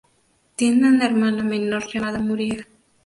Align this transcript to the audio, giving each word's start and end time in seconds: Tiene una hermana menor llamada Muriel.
Tiene 0.55 0.87
una 0.89 1.05
hermana 1.05 1.43
menor 1.43 1.85
llamada 1.85 2.17
Muriel. 2.17 2.65